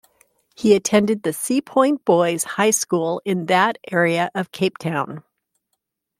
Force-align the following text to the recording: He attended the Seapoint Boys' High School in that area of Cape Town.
He 0.55 0.73
attended 0.73 1.21
the 1.21 1.29
Seapoint 1.29 2.05
Boys' 2.05 2.43
High 2.43 2.71
School 2.71 3.21
in 3.23 3.45
that 3.45 3.77
area 3.91 4.31
of 4.33 4.51
Cape 4.51 4.79
Town. 4.79 5.21